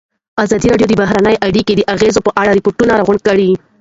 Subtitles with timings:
[0.43, 3.49] ازادي راډیو د بهرنۍ اړیکې د اغېزو په اړه ریپوټونه راغونډ کړي.